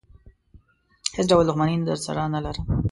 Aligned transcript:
هېڅ 1.17 1.25
ډول 1.31 1.45
دښمني 1.49 1.75
نه 1.81 1.85
درسره 1.89 2.21
لرم. 2.45 2.65